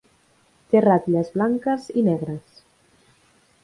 [0.71, 2.61] Té ratlles blanques i negres.